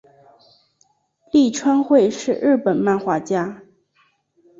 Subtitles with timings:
[1.31, 3.61] 立川惠是日本漫画家。